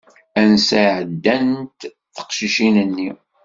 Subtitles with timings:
[0.41, 1.79] Ansa i ɛeddant
[2.15, 3.09] teqcicin-nni?